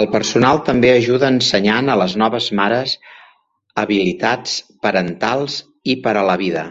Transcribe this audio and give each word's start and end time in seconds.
El 0.00 0.04
personal 0.10 0.60
també 0.68 0.92
ajuda 0.98 1.30
ensenyant 1.36 1.90
a 1.94 1.98
les 2.02 2.14
noves 2.22 2.46
mares 2.60 2.94
habilitats 3.84 4.56
parentals 4.88 5.58
i 5.96 6.02
per 6.06 6.16
a 6.22 6.28
la 6.32 6.40
vida. 6.48 6.68